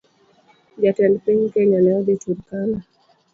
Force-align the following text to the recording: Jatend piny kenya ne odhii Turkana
Jatend 0.81 1.15
piny 1.23 1.41
kenya 1.53 1.79
ne 1.81 1.91
odhii 1.99 2.21
Turkana 2.21 2.79